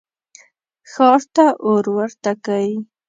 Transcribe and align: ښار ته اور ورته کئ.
ښار 0.91 1.21
ته 1.35 1.45
اور 1.65 1.85
ورته 1.97 2.31
کئ. 2.45 2.69